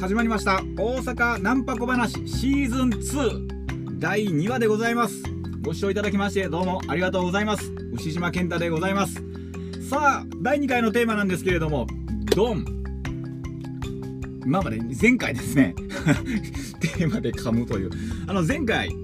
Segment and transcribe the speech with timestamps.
[0.00, 0.62] 始まりました。
[0.78, 5.22] 大阪ナンパ小話シーズン2第2話でございます。
[5.60, 7.70] ご視聴いただきましてどうもありがとうございます。
[7.92, 9.22] 牛島健太でございます。
[9.90, 11.86] さあ第2回のテーマなんですけれども
[12.34, 12.64] ドン。
[14.46, 15.74] 今まで前回ですね。
[16.80, 17.90] テーマで噛むという。
[18.26, 18.96] あの前回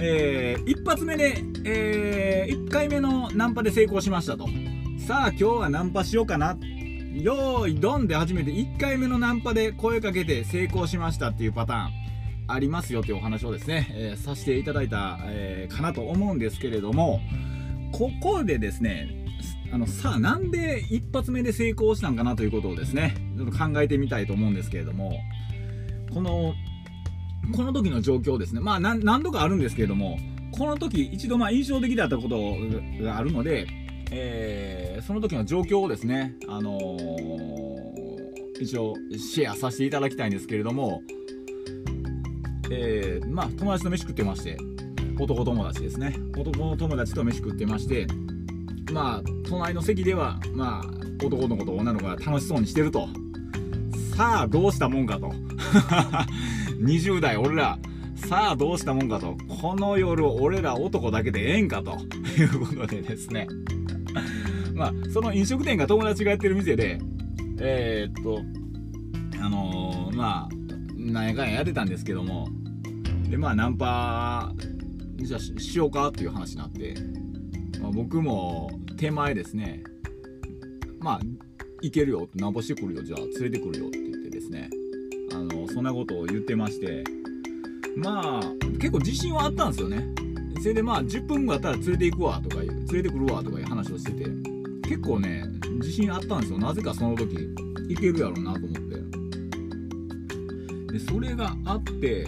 [0.00, 4.48] えー、一発目で、えー、1回目のナンパで成功しましたと。
[5.06, 6.58] さあ今日はナンパしようかな。
[7.12, 11.90] よーいドンで初めて1回目のナンパで声かけて成功しましたっていうパターン
[12.46, 17.20] ありますよというお話をですね、えー、させていただいた、えー、かなと思うんですけれども
[17.92, 19.08] ここでですね
[19.72, 25.12] あのさあなんで一発目で成功したんかなということをですねちょっと考えてみたいと思うんですけれども
[26.14, 26.54] この
[27.56, 30.18] この時の状況ですねまあ何度かあるんですけれども
[30.56, 32.56] この時一度まあ印象的だったこと
[33.02, 33.66] があるので、
[34.10, 41.02] えー、その時の状況をですねあのー、一応シェアさせていただきたいんですけれども
[42.70, 44.56] えー、まあ友達と飯食ってまして
[45.18, 46.16] 男友達ですね。
[46.34, 48.06] 男の友達と飯食ってまして
[48.90, 53.08] まあ隣の席ではまあ男の子と女の子が楽しそうにしてると。
[54.16, 55.32] さあどうしたもんかと。
[56.80, 57.78] 20代俺ら
[58.14, 59.36] さあどうしたもんかと。
[59.60, 61.98] この夜俺ら男だけでええんかと。
[62.38, 63.46] いうことでですね。
[64.80, 66.98] まあその飲食店が友達がやってる店で
[67.60, 68.40] えー、っと
[69.38, 70.54] あのー、まあ
[70.96, 72.48] なんやかんややってたんですけども
[73.28, 74.54] でまあナンパ
[75.16, 76.94] じゃあしようかっていう話になって、
[77.78, 79.82] まあ、僕も手前ですね
[80.98, 81.20] まあ
[81.82, 84.70] 行けるよナンパしてくるよじゃあ連れてくるよって言ってですね
[85.34, 87.04] あのそんなことを言ってまして
[87.96, 88.42] まあ
[88.78, 90.06] 結構自信はあったんですよね。
[90.60, 94.49] それでまあ10分後だったら連れて行くわとか連れてくるわとかいう話をしてて
[94.90, 95.44] 結構ね
[95.78, 96.58] 自信あったんですよ。
[96.58, 97.36] なぜかその時
[97.88, 98.90] いけるやろうなと思って。
[100.92, 102.26] でそれがあって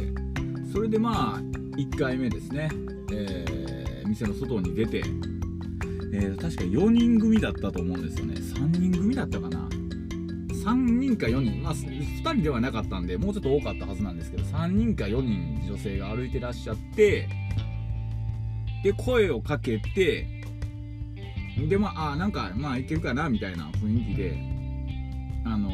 [0.73, 1.41] それでまあ
[1.77, 2.69] 1回目ですね、
[3.13, 8.35] えー、店の外に出て、えー、確か4人組だったと思うんですよね。
[8.37, 9.59] 3人組だったかな。
[9.59, 11.65] 3人か4人。
[11.65, 17.29] まあ2人ではなかったんでもうちょっと多かったはずなんですけど3人か4人女性が歩いてらっしゃって
[18.85, 20.42] で声をかけて
[21.57, 24.37] でまああなんかまあいけるかなみたいな雰囲気で
[25.45, 25.71] あの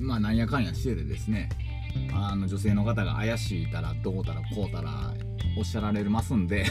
[0.00, 1.48] まあなんやかんやしててですね
[2.12, 5.14] あの女性の方が怪しいたらどうたらこうたら
[5.56, 6.64] おっしゃられますんで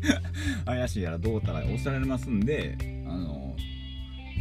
[0.64, 3.56] 怪しいやらどうたらおっしゃられますんであの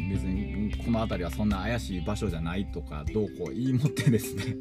[0.09, 4.55] 別にこの辺りはそんな怪しい場所じゃないとかどうこう言い持ってですね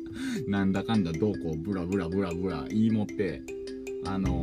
[0.48, 3.42] なんだかんだどうこうブラブラブラブラ言い持って
[4.06, 4.42] あの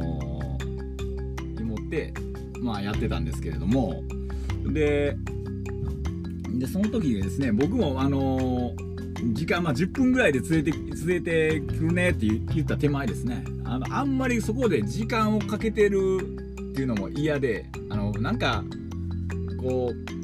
[0.59, 2.13] ー、言い持って
[2.61, 4.03] まあやってたんですけれども。
[4.73, 5.17] で
[6.71, 8.73] その時にですね僕もあの、
[9.33, 13.43] 時間まあ10分ぐらいで連れて連れてくるねって言った手前ですね。
[13.65, 16.19] あのあんまりそこで時間をかけてる
[16.71, 18.63] っていうのも嫌であのなんか
[19.59, 20.16] こう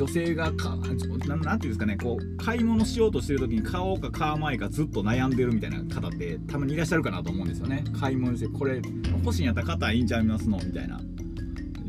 [0.00, 0.78] 女性がか
[1.26, 7.84] ななんていうんですかねこう買い物しようとしてる時に買おうか買わないかずっと悩んでるみたいな方ってたまにいらっしゃるかなと思うんですよね。
[8.00, 8.80] 買い物してこれ
[9.22, 10.98] 欲しいんやったら買いいんちゃいますのみたいな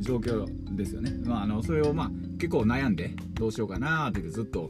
[0.02, 0.46] 状況
[0.76, 1.12] ですよね。
[1.24, 4.70] まああのそれをまあ結構悩んでどうしようかなって言ってずっと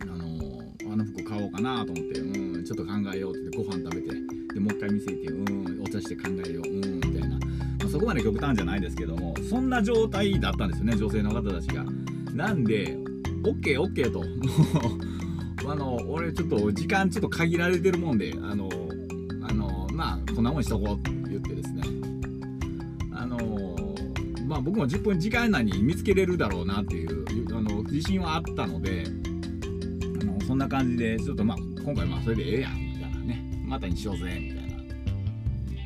[0.00, 4.08] あのー、あの服買おうかなと思ってうんちょっと考えようってってご飯食べて
[4.54, 7.38] でもう一回店行ってうんお茶して考えよううんみたいな、ま
[7.86, 11.84] あ、そこまで極端じゃないですけどもそんな状態だったんですよね女性の方たちが。
[12.32, 12.96] なんで
[13.42, 14.24] OKOK と。
[15.64, 18.68] あの俺ちょっと時間ちょっと限られてるもんであの
[19.48, 21.82] あのまあこんなもんしとこうって言ってですね。
[23.14, 23.76] あの
[24.46, 27.24] まあ僕も10分時間内に見つけれるだろうなっていう
[27.56, 29.04] あの自信はあったので
[30.20, 33.64] あのそんな感じでちょっとまあ今回まあそれでええやんみたいなね。
[33.64, 34.72] またにしようぜみたいな。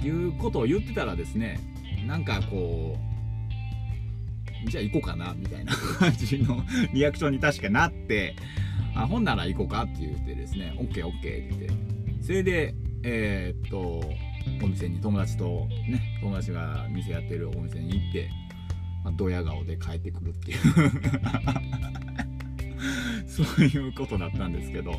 [0.06, 1.58] いうことを言ってたらですね
[2.06, 3.15] なんかこう
[4.66, 8.36] じゃあ行こうかなみたいな感じのリアクションに確かなって
[8.94, 11.70] あほんなら行こうかって言ってですね OKOK って言って。
[12.22, 12.74] それで
[13.04, 14.02] えー、っと
[14.62, 18.28] お店に友達とね友達が店やってるお店に行って、
[19.04, 20.58] まあ、ドヤ顔で帰ってくるっていう。
[23.28, 24.92] そういうことだったんですけど。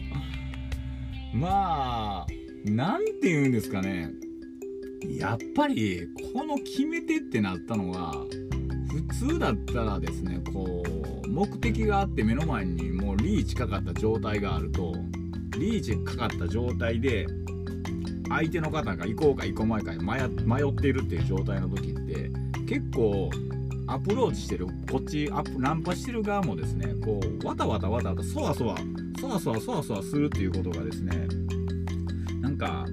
[1.34, 2.28] まあ
[2.66, 4.12] 何て言うんですかね。
[5.20, 8.14] やっぱりこの決め手ってなったのが
[8.88, 10.84] 普通だったらですねこ
[11.26, 14.96] う目的があって目の前にもうリーチかかった状態があると
[15.60, 17.28] リーチかかった状態で
[18.30, 22.32] 相手の方が行こうか行こうまいか迷っているっていう状態の時って
[22.68, 23.30] 結構
[23.88, 28.78] アプローチしてるこっちアップナンパしてる側もですねこうわたわたわたわたそわそわ
[29.20, 31.28] そわそわそわそわするっていうことがですね
[32.42, 32.86] なんか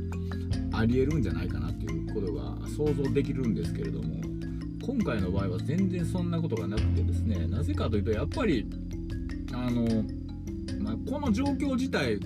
[0.73, 4.33] ありえるんじゃないかなっていうことが想像できるんですけれども。
[4.86, 8.69] 今回の場合は全然そんなことがなくてですねなぜかというとやっぱり
[9.52, 10.04] あの、
[10.81, 12.19] まあ、この状況自体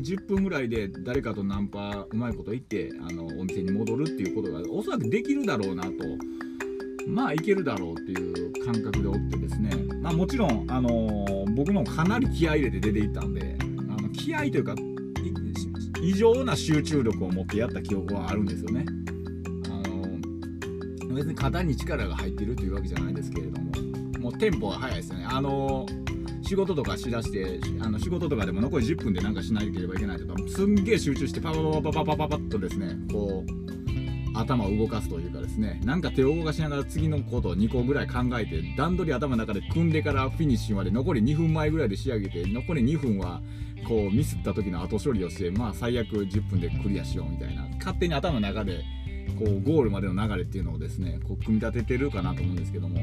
[0.00, 5.90] 10分ぐらいで誰かとナンパうまいこと言ってあのお店に戻るっていうことがおそらくできるだろうなと
[7.06, 9.70] まあいけるだろうっていう感覚でおってですね
[10.00, 14.74] まあもちろん、あの、僕のかなり気合入れて出ていったんであの気合というか
[16.02, 18.84] 異常な集中力を持ってやった記憶はあるんですよね。
[21.14, 23.72] 別に肩に力が入ってるというわけじゃないですけれども。
[24.24, 25.26] もうテンポが速いですよね。
[25.28, 25.84] あの
[26.42, 35.78] 仕事とかしだしてあの仕事とかでも残り10分で何かしなければいけないとかすんげえ集中してパパパパパパパパッとですねこう頭を動かすというかですね。
[35.84, 43.42] なんか手を動かしながら次のことを2個ぐらい考えて段取り頭の中で組んでからフィニッシュまで残り2分前ぐらいで仕上げて残り2分は
[43.86, 47.68] こうミスった時の後処理をしてまあ最悪10分でクリアしようみたいな。
[47.78, 48.82] 勝手に頭の中で
[49.38, 53.00] こうゴールまでの流れっていうのをですねこう組み立ててるかなと思うんですけども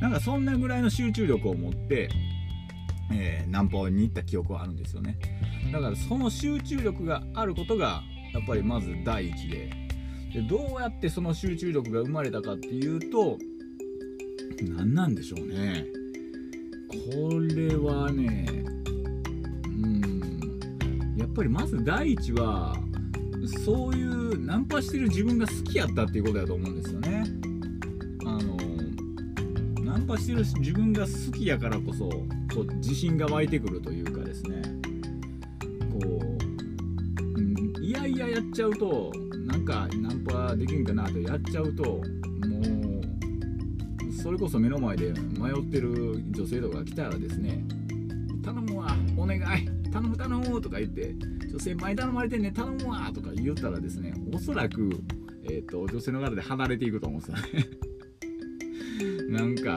[0.00, 2.08] なんかそんなぐらいの集中力を持って
[3.12, 5.18] えー、南方に行った記憶はあるんですよね。
[5.72, 8.02] だからその集中力があることが
[8.32, 9.70] やっぱりまず第一で
[10.32, 13.38] でどうやってその集中力が生まれたかっていうと
[14.62, 15.84] 何なんでしょうね。
[16.90, 18.46] これはね
[19.66, 22.76] うんやっぱりまず第一は
[23.46, 27.24] そういうナンパしてる自分が好きやったっていうことだと思うんですよね。
[28.24, 28.56] あの
[29.84, 34.62] ナンパしてる自分が好きやからこそこう自信が湧いてくるというかですね。
[35.90, 39.12] こう、うん、いやいややっちゃうと
[39.46, 42.00] なんかナンパできんかなとやっちゃうとも
[44.08, 47.64] うそれこそ目の前で迷ってる女性とか来たらですね
[48.42, 49.75] 頼むわお願い。
[49.96, 51.14] 頼む頼むとか言って
[51.48, 54.90] 女性前頼まれてんね頼むわとか言ったらですねおそらく、
[55.44, 57.66] えーと、女性の方で離れていくと思うんですよね。
[59.32, 59.74] なんか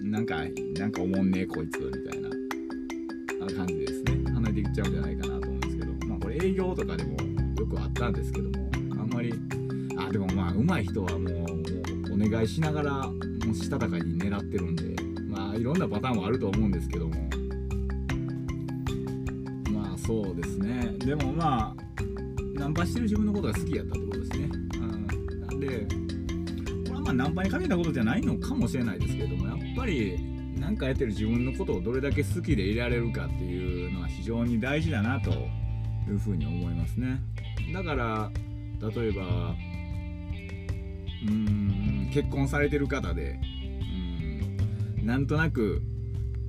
[0.00, 0.36] なんか
[0.78, 4.30] なんかおもんねえこいつみたいな感じですね。
[4.32, 7.16] 離れていっちゃうんじゃないかなと思うんですけどまあこれ営業とかでも
[7.58, 9.34] よくあったんですけどもあんまり
[9.98, 11.34] あでもまあ上手い人はもうも
[12.10, 13.12] うお願いしながらも
[13.50, 14.94] うしたたかに狙ってるんで
[15.28, 17.37] まあいろんなパターンもあると思うんですけども
[20.08, 20.96] そうですね。
[21.00, 25.68] でもまあナンパしてる自分のことが好きやったってことですね、うん、なんで
[26.88, 30.18] これはまあナンパにかけたことじゃないのかもしれないですけれどもやっぱり
[30.58, 35.34] 何かやってる自分のことをどれだけ好きでいられるかっていうのは非常に大事だなとい
[36.14, 37.20] うふうに思いますね。
[37.74, 38.30] だから
[38.80, 39.54] 例えば
[41.28, 43.38] うん結婚されてる方で
[44.98, 45.82] うんなんとなく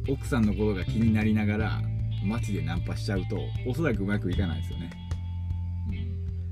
[0.07, 1.88] 奥さんのことが気になりながら
[2.25, 4.89] 街でナンパしちゃうとおそらくうまくいかないですよね、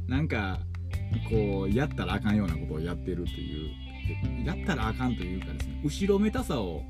[0.06, 0.60] うん、なんか
[1.30, 3.88] こうやったらあかんようなことをやってるという
[4.46, 6.84] やったらあかんというかですね後ろめたさを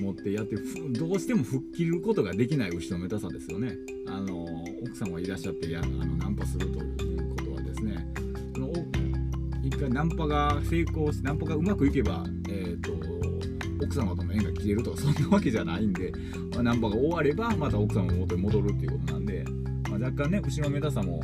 [0.00, 3.74] 持ってやってどうしても吹っ切ることができない後ろめたさですよね。
[4.08, 4.44] あの
[4.82, 8.06] 奥様がいらっしゃってやあのナンパするということはですね
[8.54, 8.72] その
[9.62, 12.90] 一回ナンパが成功してナンパがうまくいけば、えーと、
[13.82, 16.12] 奥様との縁が切れるとかそんなわけじゃないんで、
[16.52, 19.44] まあ、ナンパが終わればまた奥様の元に戻るっていうことなんで、
[19.90, 21.22] まあ、若干ね後ろめたさも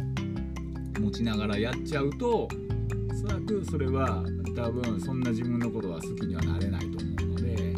[0.98, 2.48] 持ちながらやっちゃうと
[3.10, 7.74] おそらくそれは多分そんな自分のことは好きにはなれないと思うので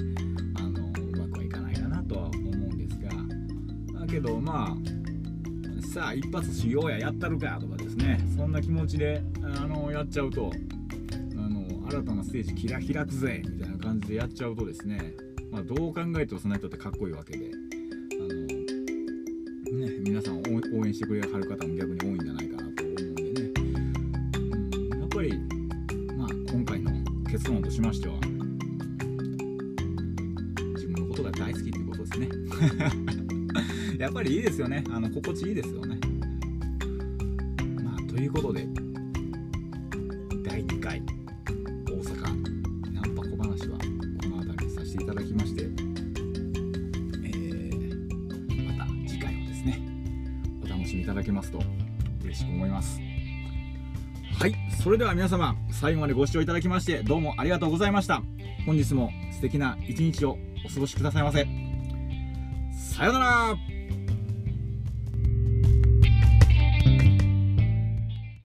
[0.58, 4.98] あのうまくはいかないかなとは思うんですがだけどまあ
[5.92, 10.52] さあ一発しようややったるかとかですねそんな気持ちであのやっちゃうと
[11.36, 15.14] あの新たなステージキラ開くぜみたいな感じでやっちゃうとですね、
[15.50, 17.50] まあ、どう考えてもその人ってかっこいいわけで
[18.12, 18.28] あの、
[19.78, 23.40] ね、皆さん応援してくれはる方も逆に多いんじゃないかなと思うんでね、
[24.92, 25.38] うん、やっぱり、
[26.18, 26.90] まあ、今回の
[27.30, 28.14] 結論としましては
[30.74, 32.28] 自分のことが大好きってことですね。
[33.98, 34.84] やっぱりいいですよね。
[34.90, 35.98] あの心地いいですよね。
[37.82, 38.68] まあということで
[50.88, 51.60] しみいただけますと
[52.22, 53.00] 嬉しく思います。
[54.38, 54.54] はい。
[54.82, 58.22] それでは皆様最後までご視聴いただきましてどうもありがとうございました。
[58.66, 61.46] 本日も素敵な一日をお過ごしくださいませ。
[62.72, 63.67] さようなら。